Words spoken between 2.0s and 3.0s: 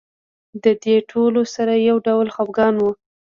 ډول خپګان و.